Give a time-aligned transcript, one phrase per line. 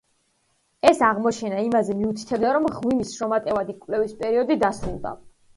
[0.91, 5.17] ეს აღმოჩენა იმაზე მიუთითებდა, რომ მღვიმის შრომატევადი კვლევის პერიოდი დასრულდა.